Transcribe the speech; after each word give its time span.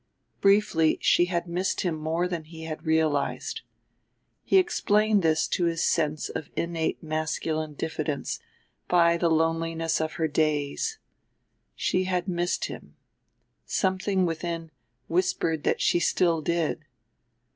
Briefly 0.41 0.97
she 0.99 1.25
had 1.25 1.47
missed 1.47 1.81
him 1.81 1.95
more 1.95 2.27
than 2.27 2.45
he 2.45 2.63
had 2.63 2.87
realized. 2.87 3.61
He 4.43 4.57
explained 4.57 5.21
this 5.21 5.47
to 5.49 5.65
his 5.65 5.83
sense 5.83 6.27
of 6.27 6.49
innate 6.55 7.03
masculine 7.03 7.75
diffidence 7.75 8.39
by 8.87 9.15
the 9.15 9.29
loneliness 9.29 10.01
of 10.01 10.13
her 10.13 10.27
days. 10.27 10.97
She 11.75 12.05
had 12.05 12.27
missed 12.27 12.65
him....something 12.65 14.25
within 14.25 14.71
whispered 15.07 15.61
that 15.65 15.79
she 15.81 15.99
still 15.99 16.41
did. 16.41 16.83